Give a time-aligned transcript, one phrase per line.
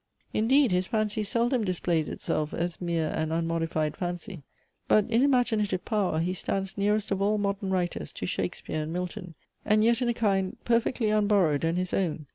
[0.33, 4.41] Indeed his fancy seldom displays itself, as mere and unmodified fancy.
[4.87, 9.35] But in imaginative power, he stands nearest of all modern writers to Shakespeare and Milton;
[9.63, 12.25] and yet in a kind perfectly unborrowed and his own.